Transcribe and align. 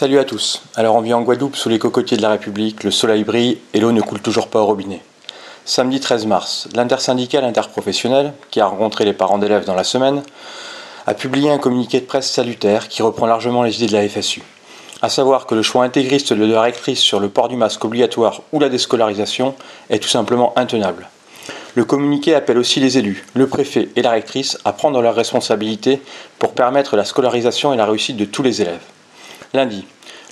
Salut 0.00 0.18
à 0.18 0.24
tous. 0.24 0.62
Alors 0.76 0.94
on 0.96 1.02
vit 1.02 1.12
en 1.12 1.20
Guadeloupe 1.20 1.56
sous 1.56 1.68
les 1.68 1.78
cocotiers 1.78 2.16
de 2.16 2.22
la 2.22 2.30
République, 2.30 2.84
le 2.84 2.90
soleil 2.90 3.22
brille 3.22 3.58
et 3.74 3.80
l'eau 3.80 3.92
ne 3.92 4.00
coule 4.00 4.22
toujours 4.22 4.48
pas 4.48 4.60
au 4.60 4.64
robinet. 4.64 5.02
Samedi 5.66 6.00
13 6.00 6.24
mars, 6.24 6.68
l'intersyndicale 6.74 7.44
interprofessionnelle, 7.44 8.32
qui 8.50 8.60
a 8.60 8.66
rencontré 8.66 9.04
les 9.04 9.12
parents 9.12 9.36
d'élèves 9.36 9.66
dans 9.66 9.74
la 9.74 9.84
semaine, 9.84 10.22
a 11.06 11.12
publié 11.12 11.50
un 11.50 11.58
communiqué 11.58 12.00
de 12.00 12.06
presse 12.06 12.30
salutaire 12.30 12.88
qui 12.88 13.02
reprend 13.02 13.26
largement 13.26 13.62
les 13.62 13.76
idées 13.76 13.92
de 13.92 14.00
la 14.00 14.08
FSU. 14.08 14.40
À 15.02 15.10
savoir 15.10 15.44
que 15.44 15.54
le 15.54 15.60
choix 15.60 15.84
intégriste 15.84 16.32
de 16.32 16.46
la 16.46 16.62
rectrice 16.62 17.00
sur 17.00 17.20
le 17.20 17.28
port 17.28 17.48
du 17.48 17.56
masque 17.56 17.84
obligatoire 17.84 18.40
ou 18.52 18.58
la 18.58 18.70
déscolarisation 18.70 19.54
est 19.90 20.02
tout 20.02 20.08
simplement 20.08 20.54
intenable. 20.56 21.10
Le 21.74 21.84
communiqué 21.84 22.34
appelle 22.34 22.56
aussi 22.56 22.80
les 22.80 22.96
élus, 22.96 23.26
le 23.34 23.48
préfet 23.48 23.90
et 23.96 24.00
la 24.00 24.12
rectrice 24.12 24.56
à 24.64 24.72
prendre 24.72 25.02
leurs 25.02 25.14
responsabilités 25.14 26.00
pour 26.38 26.54
permettre 26.54 26.96
la 26.96 27.04
scolarisation 27.04 27.74
et 27.74 27.76
la 27.76 27.84
réussite 27.84 28.16
de 28.16 28.24
tous 28.24 28.42
les 28.42 28.62
élèves. 28.62 28.80
Lundi, 29.52 29.84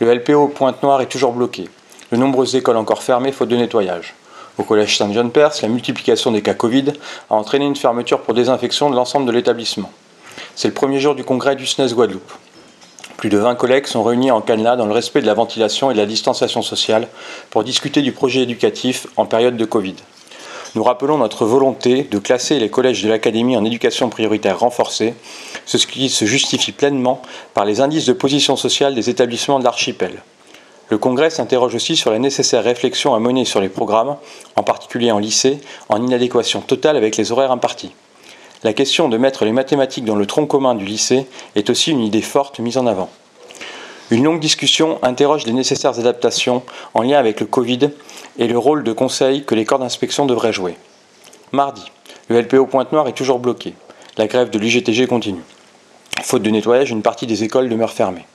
le 0.00 0.12
LPO 0.12 0.48
Pointe-Noire 0.48 1.00
est 1.00 1.06
toujours 1.06 1.34
bloqué. 1.34 1.68
De 2.10 2.16
nombreuses 2.16 2.56
écoles 2.56 2.76
encore 2.76 3.04
fermées 3.04 3.30
faute 3.30 3.48
de 3.48 3.56
nettoyage. 3.56 4.14
Au 4.58 4.64
collège 4.64 4.98
Saint-John-Perse, 4.98 5.62
la 5.62 5.68
multiplication 5.68 6.32
des 6.32 6.42
cas 6.42 6.54
Covid 6.54 6.86
a 7.30 7.34
entraîné 7.34 7.64
une 7.64 7.76
fermeture 7.76 8.22
pour 8.22 8.34
désinfection 8.34 8.90
de 8.90 8.96
l'ensemble 8.96 9.26
de 9.26 9.30
l'établissement. 9.30 9.92
C'est 10.56 10.66
le 10.66 10.74
premier 10.74 10.98
jour 10.98 11.14
du 11.14 11.22
congrès 11.22 11.54
du 11.54 11.64
SNES 11.64 11.94
Guadeloupe. 11.94 12.32
Plus 13.16 13.28
de 13.28 13.38
20 13.38 13.54
collègues 13.54 13.86
sont 13.86 14.02
réunis 14.02 14.32
en 14.32 14.40
Canada 14.40 14.74
dans 14.74 14.86
le 14.86 14.92
respect 14.92 15.22
de 15.22 15.26
la 15.26 15.34
ventilation 15.34 15.92
et 15.92 15.94
de 15.94 15.98
la 16.00 16.06
distanciation 16.06 16.62
sociale 16.62 17.06
pour 17.50 17.62
discuter 17.62 18.02
du 18.02 18.10
projet 18.10 18.40
éducatif 18.40 19.06
en 19.16 19.26
période 19.26 19.56
de 19.56 19.64
Covid 19.64 19.94
nous 20.74 20.82
rappelons 20.82 21.18
notre 21.18 21.46
volonté 21.46 22.02
de 22.02 22.18
classer 22.18 22.58
les 22.58 22.68
collèges 22.68 23.02
de 23.02 23.08
l'Académie 23.08 23.56
en 23.56 23.64
éducation 23.64 24.08
prioritaire 24.08 24.58
renforcée, 24.58 25.14
ce 25.66 25.76
qui 25.76 26.08
se 26.08 26.24
justifie 26.24 26.72
pleinement 26.72 27.22
par 27.54 27.64
les 27.64 27.80
indices 27.80 28.06
de 28.06 28.12
position 28.12 28.56
sociale 28.56 28.94
des 28.94 29.08
établissements 29.08 29.58
de 29.58 29.64
l'archipel. 29.64 30.22
Le 30.90 30.98
Congrès 30.98 31.30
s'interroge 31.30 31.74
aussi 31.74 31.96
sur 31.96 32.10
la 32.10 32.18
nécessaire 32.18 32.64
réflexion 32.64 33.14
à 33.14 33.20
mener 33.20 33.44
sur 33.44 33.60
les 33.60 33.68
programmes, 33.68 34.16
en 34.56 34.62
particulier 34.62 35.12
en 35.12 35.18
lycée, 35.18 35.60
en 35.88 36.04
inadéquation 36.04 36.60
totale 36.60 36.96
avec 36.96 37.16
les 37.16 37.32
horaires 37.32 37.52
impartis. 37.52 37.92
La 38.64 38.72
question 38.72 39.08
de 39.08 39.16
mettre 39.16 39.44
les 39.44 39.52
mathématiques 39.52 40.04
dans 40.04 40.16
le 40.16 40.26
tronc 40.26 40.46
commun 40.46 40.74
du 40.74 40.84
lycée 40.84 41.26
est 41.54 41.70
aussi 41.70 41.90
une 41.90 42.02
idée 42.02 42.22
forte 42.22 42.58
mise 42.58 42.78
en 42.78 42.86
avant. 42.86 43.10
Une 44.10 44.24
longue 44.24 44.40
discussion 44.40 44.98
interroge 45.02 45.46
les 45.46 45.54
nécessaires 45.54 45.98
adaptations 45.98 46.62
en 46.92 47.00
lien 47.00 47.18
avec 47.18 47.40
le 47.40 47.46
Covid 47.46 47.90
et 48.38 48.46
le 48.46 48.58
rôle 48.58 48.84
de 48.84 48.92
conseil 48.92 49.44
que 49.44 49.54
les 49.54 49.64
corps 49.64 49.78
d'inspection 49.78 50.26
devraient 50.26 50.52
jouer. 50.52 50.76
Mardi, 51.52 51.84
le 52.28 52.42
LPO 52.42 52.66
Pointe-Noire 52.66 53.08
est 53.08 53.12
toujours 53.12 53.38
bloqué. 53.38 53.72
La 54.18 54.26
grève 54.26 54.50
de 54.50 54.58
l'UGTG 54.58 55.06
continue. 55.06 55.42
Faute 56.22 56.42
de 56.42 56.50
nettoyage, 56.50 56.90
une 56.90 57.00
partie 57.00 57.26
des 57.26 57.44
écoles 57.44 57.70
demeure 57.70 57.92
fermée. 57.92 58.26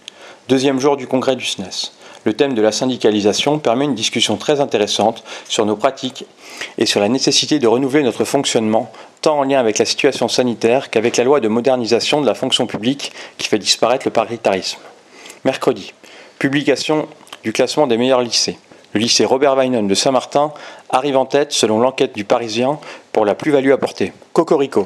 Deuxième 0.47 0.79
jour 0.79 0.97
du 0.97 1.05
congrès 1.05 1.35
du 1.35 1.45
SNES. 1.45 1.91
Le 2.23 2.33
thème 2.33 2.55
de 2.55 2.61
la 2.63 2.71
syndicalisation 2.71 3.59
permet 3.59 3.85
une 3.85 3.95
discussion 3.95 4.37
très 4.37 4.61
intéressante 4.61 5.23
sur 5.47 5.67
nos 5.67 5.75
pratiques 5.75 6.25
et 6.79 6.87
sur 6.87 6.99
la 6.99 7.09
nécessité 7.09 7.59
de 7.59 7.67
renouveler 7.67 8.03
notre 8.03 8.25
fonctionnement, 8.25 8.91
tant 9.21 9.37
en 9.37 9.43
lien 9.43 9.59
avec 9.59 9.77
la 9.77 9.85
situation 9.85 10.27
sanitaire 10.27 10.89
qu'avec 10.89 11.17
la 11.17 11.23
loi 11.23 11.39
de 11.39 11.47
modernisation 11.47 12.21
de 12.21 12.25
la 12.25 12.33
fonction 12.33 12.65
publique 12.65 13.11
qui 13.37 13.47
fait 13.47 13.59
disparaître 13.59 14.07
le 14.07 14.11
paritarisme. 14.11 14.79
Mercredi, 15.45 15.93
publication 16.37 17.07
du 17.43 17.53
classement 17.53 17.87
des 17.87 17.97
meilleurs 17.97 18.21
lycées. 18.21 18.57
Le 18.93 18.99
lycée 18.99 19.23
Robert 19.23 19.55
Weinon 19.55 19.83
de 19.83 19.95
Saint-Martin 19.95 20.51
arrive 20.89 21.15
en 21.15 21.25
tête 21.25 21.53
selon 21.53 21.79
l'enquête 21.79 22.13
du 22.13 22.25
Parisien 22.25 22.77
pour 23.13 23.23
la 23.23 23.35
plus-value 23.35 23.71
apportée. 23.71 24.11
Cocorico. 24.33 24.83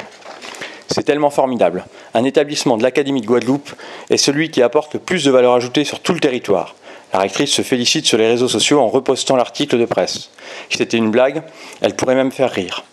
C'est 0.89 1.01
tellement 1.01 1.31
formidable. 1.31 1.85
Un 2.13 2.23
établissement 2.23 2.77
de 2.77 2.83
l'Académie 2.83 3.21
de 3.21 3.25
Guadeloupe 3.25 3.71
est 4.11 4.17
celui 4.17 4.51
qui 4.51 4.61
apporte 4.61 4.93
le 4.93 4.99
plus 4.99 5.23
de 5.23 5.31
valeur 5.31 5.53
ajoutée 5.53 5.85
sur 5.85 6.01
tout 6.01 6.13
le 6.13 6.19
territoire. 6.19 6.75
La 7.13 7.19
rectrice 7.19 7.51
se 7.51 7.63
félicite 7.63 8.05
sur 8.05 8.19
les 8.19 8.27
réseaux 8.27 8.47
sociaux 8.47 8.79
en 8.79 8.89
repostant 8.89 9.35
l'article 9.35 9.79
de 9.79 9.85
presse. 9.85 10.29
Si 10.69 10.77
c'était 10.77 10.97
une 10.97 11.09
blague, 11.09 11.41
elle 11.81 11.95
pourrait 11.95 12.15
même 12.15 12.31
faire 12.31 12.51
rire. 12.51 12.83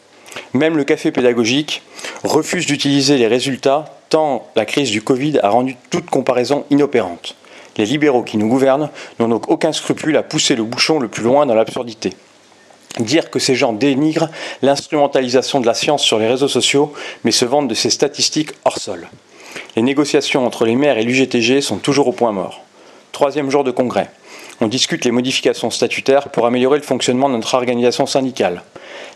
Même 0.55 0.79
le 0.79 0.85
café 0.85 1.13
pédagogique 1.13 1.83
refuse 2.25 2.65
d'utiliser 2.65 3.19
les 3.19 3.27
résultats 3.27 3.85
tant 4.09 4.49
la 4.57 4.65
crise 4.65 4.91
du 4.91 5.03
Covid 5.03 5.39
a 5.43 5.51
rendu 5.51 5.77
toute 5.91 6.09
comparaison 6.09 6.65
inopérante. 6.71 7.37
Les 7.77 7.87
libéraux 7.87 8.23
qui 8.23 8.37
nous 8.37 8.49
gouvernent 8.49 8.91
n'ont 9.19 9.29
donc 9.29 9.49
aucun 9.51 9.73
scrupule 9.73 10.17
à 10.17 10.23
pousser 10.23 10.57
le 10.57 10.65
bouchon 10.65 10.99
le 10.99 11.09
plus 11.09 11.23
loin 11.23 11.47
dans 11.47 11.55
l'absurdité. 11.55 12.13
Dire 12.99 13.31
que 13.31 13.39
ces 13.39 13.55
gens 13.55 13.73
dénigrent 13.73 14.29
l'instrumentalisation 14.63 15.61
de 15.61 15.67
la 15.67 15.75
science 15.75 16.03
sur 16.03 16.19
les 16.19 16.27
réseaux 16.27 16.49
sociaux, 16.49 16.93
mais 17.25 17.31
se 17.31 17.45
vantent 17.45 17.69
de 17.69 17.75
ces 17.75 17.91
statistiques 17.91 18.51
hors 18.65 18.79
sol. 18.79 19.09
Les 19.77 19.83
négociations 19.83 20.45
entre 20.45 20.65
les 20.65 20.75
maires 20.75 20.99
et 20.99 21.05
l'UGTG 21.05 21.61
sont 21.61 21.79
toujours 21.79 22.09
au 22.09 22.13
point 22.13 22.33
mort. 22.33 22.63
Troisième 23.13 23.51
jour 23.51 23.65
de 23.65 23.71
congrès. 23.71 24.11
On 24.61 24.67
discute 24.67 25.05
les 25.05 25.11
modifications 25.11 25.71
statutaires 25.71 26.29
pour 26.29 26.47
améliorer 26.47 26.79
le 26.79 26.85
fonctionnement 26.85 27.29
de 27.29 27.37
notre 27.37 27.55
organisation 27.55 28.07
syndicale. 28.07 28.63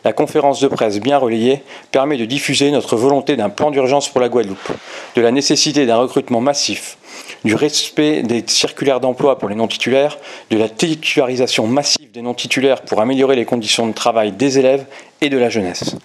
La 0.05 0.13
conférence 0.13 0.61
de 0.61 0.69
presse 0.69 1.01
bien 1.01 1.17
relayée 1.17 1.63
permet 1.91 2.19
de 2.19 2.27
diffuser 2.27 2.71
notre 2.71 2.95
volonté 2.95 3.37
d'un 3.37 3.49
plan 3.49 3.71
d'urgence 3.71 4.11
pour 4.11 4.21
la 4.21 4.29
Guadeloupe, 4.29 4.73
de 5.17 5.23
la 5.23 5.31
nécessité 5.31 5.87
d'un 5.87 5.97
recrutement 5.97 6.43
massif, 6.43 6.99
du 7.43 7.55
respect 7.55 8.23
des 8.23 8.45
circulaires 8.47 9.01
d'emploi 9.01 9.39
pour 9.39 9.49
les 9.49 9.55
non-titulaires, 9.55 10.19
de 10.51 10.59
la 10.59 10.69
titularisation 10.69 11.67
massive 11.67 12.11
des 12.13 12.21
non-titulaires 12.21 12.83
pour 12.83 13.01
améliorer 13.01 13.35
les 13.35 13.47
conditions 13.47 13.87
de 13.87 13.95
travail 13.95 14.33
des 14.33 14.59
élèves 14.59 14.85
et 15.23 15.31
de 15.31 15.39
la 15.39 15.49
jeunesse. 15.49 15.97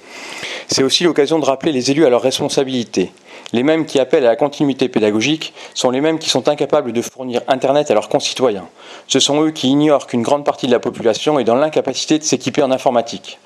C'est 0.70 0.84
aussi 0.84 1.04
l'occasion 1.04 1.38
de 1.38 1.46
rappeler 1.46 1.74
les 1.74 1.92
élus 1.92 2.06
à 2.06 2.10
leurs 2.10 2.22
responsabilités. 2.22 3.12
Les 3.52 3.64
mêmes 3.64 3.86
qui 3.86 4.00
appellent 4.00 4.26
à 4.26 4.30
la 4.30 4.36
continuité 4.38 4.88
pédagogique 4.88 5.54
sont 5.74 5.90
les 5.90 6.00
mêmes 6.00 6.20
qui 6.20 6.30
sont 6.30 6.48
incapables 6.48 6.94
de 6.94 7.02
fournir 7.02 7.42
Internet 7.50 7.92
à 7.92 7.96
leurs 7.96 8.08
concitoyens. 8.08 8.70
Ce 9.08 9.20
sont 9.20 9.44
eux 9.44 9.52
qui 9.52 9.68
ignorent 9.68 10.08
qu'une 10.08 10.22
grande 10.22 10.46
partie 10.46 10.68
de 10.68 10.72
la 10.72 10.80
population 10.80 11.38
est 11.38 11.44
dans 11.44 11.56
l'incapacité 11.56 12.18
de 12.18 12.24
s'équiper 12.24 12.64
en 12.64 12.72
informatique. 12.72 13.40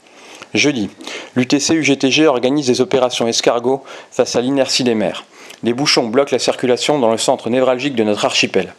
Jeudi, 0.54 0.90
l'UTC-UGTG 1.36 2.28
organise 2.28 2.68
des 2.68 2.82
opérations 2.82 3.28
escargots 3.28 3.84
face 4.12 4.36
à 4.36 4.42
l'inertie 4.42 4.84
des 4.84 4.96
maires. 4.96 5.26
Des 5.64 5.74
bouchons 5.74 6.08
bloquent 6.08 6.32
la 6.32 6.40
circulation 6.40 7.00
dans 7.00 7.12
le 7.12 7.18
centre 7.18 7.50
névralgique 7.50 7.96
de 7.96 8.04
notre 8.04 8.26
archipel. 8.26 8.74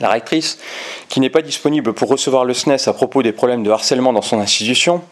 La 0.00 0.08
rectrice, 0.08 0.58
qui 1.08 1.20
n'est 1.20 1.30
pas 1.30 1.42
disponible 1.42 1.92
pour 1.92 2.08
recevoir 2.08 2.44
le 2.44 2.54
SNES 2.54 2.86
à 2.88 2.92
propos 2.92 3.22
des 3.22 3.32
problèmes 3.32 3.62
de 3.62 3.70
harcèlement 3.70 4.12
dans 4.12 4.22
son 4.22 4.40
institution, 4.40 5.02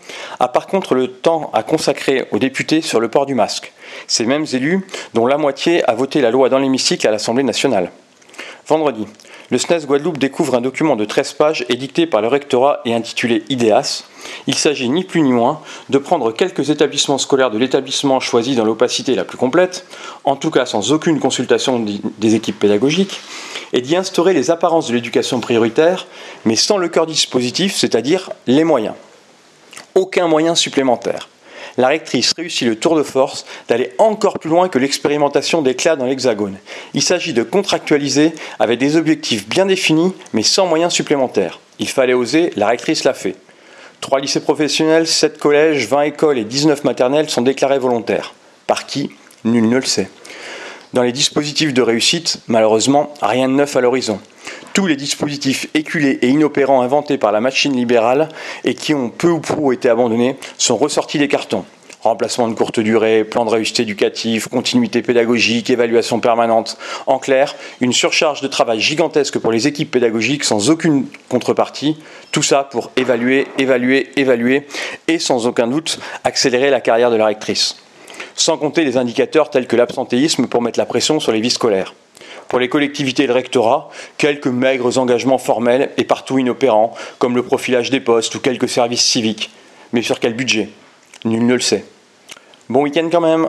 a 0.40 0.48
par 0.48 0.66
contre 0.66 0.94
le 0.94 1.08
temps 1.08 1.50
à 1.52 1.62
consacrer 1.62 2.26
aux 2.32 2.38
députés 2.38 2.80
sur 2.80 3.00
le 3.00 3.08
port 3.08 3.26
du 3.26 3.34
masque. 3.34 3.72
Ces 4.06 4.24
mêmes 4.24 4.46
élus, 4.52 4.86
dont 5.14 5.26
la 5.26 5.38
moitié 5.38 5.88
a 5.88 5.94
voté 5.94 6.20
la 6.20 6.30
loi 6.30 6.48
dans 6.48 6.58
l'hémicycle 6.58 7.06
à 7.06 7.10
l'Assemblée 7.10 7.42
nationale. 7.42 7.90
Vendredi, 8.66 9.06
le 9.50 9.58
SNES 9.58 9.86
Guadeloupe 9.86 10.18
découvre 10.18 10.54
un 10.54 10.60
document 10.60 10.96
de 10.96 11.04
13 11.04 11.32
pages 11.34 11.64
édicté 11.68 12.06
par 12.06 12.20
le 12.20 12.28
rectorat 12.28 12.80
et 12.84 12.94
intitulé 12.94 13.44
IDEAS. 13.48 14.04
Il 14.46 14.54
s'agit 14.54 14.88
ni 14.88 15.04
plus 15.04 15.22
ni 15.22 15.32
moins 15.32 15.60
de 15.90 15.98
prendre 15.98 16.32
quelques 16.32 16.70
établissements 16.70 17.18
scolaires 17.18 17.50
de 17.50 17.58
l'établissement 17.58 18.20
choisi 18.20 18.54
dans 18.56 18.64
l'opacité 18.64 19.14
la 19.14 19.24
plus 19.24 19.38
complète, 19.38 19.86
en 20.24 20.36
tout 20.36 20.50
cas 20.50 20.66
sans 20.66 20.92
aucune 20.92 21.20
consultation 21.20 21.84
des 22.18 22.34
équipes 22.34 22.58
pédagogiques, 22.58 23.20
et 23.72 23.80
d'y 23.80 23.96
instaurer 23.96 24.32
les 24.32 24.50
apparences 24.50 24.88
de 24.88 24.94
l'éducation 24.94 25.40
prioritaire, 25.40 26.06
mais 26.44 26.56
sans 26.56 26.78
le 26.78 26.88
cœur 26.88 27.06
dispositif, 27.06 27.76
c'est-à-dire 27.76 28.30
les 28.46 28.64
moyens. 28.64 28.94
Aucun 29.94 30.28
moyen 30.28 30.54
supplémentaire 30.54 31.28
la 31.78 31.88
rectrice 31.88 32.32
réussit 32.36 32.66
le 32.66 32.76
tour 32.76 32.96
de 32.96 33.02
force 33.02 33.46
d'aller 33.68 33.92
encore 33.98 34.38
plus 34.38 34.50
loin 34.50 34.68
que 34.68 34.78
l'expérimentation 34.78 35.62
des 35.62 35.76
clas 35.76 35.96
dans 35.96 36.06
l'Hexagone. 36.06 36.58
Il 36.92 37.02
s'agit 37.02 37.32
de 37.32 37.44
contractualiser 37.44 38.32
avec 38.58 38.80
des 38.80 38.96
objectifs 38.96 39.48
bien 39.48 39.64
définis, 39.64 40.12
mais 40.32 40.42
sans 40.42 40.66
moyens 40.66 40.92
supplémentaires. 40.92 41.60
Il 41.78 41.88
fallait 41.88 42.14
oser, 42.14 42.52
la 42.56 42.66
rectrice 42.66 43.04
l'a 43.04 43.14
fait. 43.14 43.36
Trois 44.00 44.20
lycées 44.20 44.40
professionnels, 44.40 45.06
sept 45.06 45.38
collèges, 45.38 45.86
20 45.86 46.02
écoles 46.02 46.38
et 46.38 46.44
19 46.44 46.84
maternelles 46.84 47.28
sont 47.28 47.42
déclarés 47.42 47.78
volontaires. 47.78 48.34
Par 48.66 48.86
qui? 48.86 49.10
Nul 49.44 49.68
ne 49.68 49.76
le 49.76 49.84
sait. 49.84 50.08
Dans 50.94 51.02
les 51.02 51.12
dispositifs 51.12 51.74
de 51.74 51.82
réussite, 51.82 52.38
malheureusement, 52.48 53.12
rien 53.20 53.48
de 53.48 53.54
neuf 53.54 53.76
à 53.76 53.80
l'horizon 53.80 54.20
tous 54.78 54.86
les 54.86 54.94
dispositifs 54.94 55.66
éculés 55.74 56.20
et 56.22 56.28
inopérants 56.28 56.82
inventés 56.82 57.18
par 57.18 57.32
la 57.32 57.40
machine 57.40 57.74
libérale 57.74 58.28
et 58.64 58.74
qui 58.74 58.94
ont 58.94 59.10
peu 59.10 59.28
ou 59.28 59.40
prou 59.40 59.72
été 59.72 59.88
abandonnés 59.88 60.36
sont 60.56 60.76
ressortis 60.76 61.18
des 61.18 61.26
cartons. 61.26 61.64
Remplacement 62.08 62.48
de 62.48 62.54
courte 62.54 62.80
durée, 62.80 63.22
plan 63.22 63.44
de 63.44 63.50
réussite 63.50 63.80
éducatif, 63.80 64.48
continuité 64.48 65.02
pédagogique, 65.02 65.68
évaluation 65.68 66.20
permanente. 66.20 66.78
En 67.06 67.18
clair, 67.18 67.54
une 67.82 67.92
surcharge 67.92 68.40
de 68.40 68.46
travail 68.46 68.80
gigantesque 68.80 69.38
pour 69.38 69.52
les 69.52 69.66
équipes 69.66 69.90
pédagogiques 69.90 70.44
sans 70.44 70.70
aucune 70.70 71.04
contrepartie. 71.28 71.98
Tout 72.32 72.42
ça 72.42 72.64
pour 72.64 72.90
évaluer, 72.96 73.46
évaluer, 73.58 74.08
évaluer 74.16 74.66
et 75.06 75.18
sans 75.18 75.46
aucun 75.46 75.66
doute 75.66 76.00
accélérer 76.24 76.70
la 76.70 76.80
carrière 76.80 77.10
de 77.10 77.16
la 77.16 77.26
rectrice. 77.26 77.76
Sans 78.34 78.56
compter 78.56 78.84
les 78.84 78.96
indicateurs 78.96 79.50
tels 79.50 79.66
que 79.66 79.76
l'absentéisme 79.76 80.46
pour 80.46 80.62
mettre 80.62 80.78
la 80.78 80.86
pression 80.86 81.20
sur 81.20 81.32
les 81.32 81.42
vies 81.42 81.50
scolaires. 81.50 81.92
Pour 82.48 82.58
les 82.58 82.70
collectivités 82.70 83.24
et 83.24 83.26
le 83.26 83.34
rectorat, 83.34 83.90
quelques 84.16 84.46
maigres 84.46 84.96
engagements 84.96 85.36
formels 85.36 85.90
et 85.98 86.04
partout 86.04 86.38
inopérants, 86.38 86.94
comme 87.18 87.36
le 87.36 87.42
profilage 87.42 87.90
des 87.90 88.00
postes 88.00 88.34
ou 88.34 88.40
quelques 88.40 88.70
services 88.70 89.04
civiques. 89.04 89.50
Mais 89.92 90.00
sur 90.00 90.18
quel 90.20 90.32
budget? 90.32 90.70
Nul 91.26 91.44
ne 91.44 91.52
le 91.52 91.60
sait. 91.60 91.84
Bon 92.68 92.82
week-end 92.82 93.08
quand 93.10 93.22
même 93.22 93.48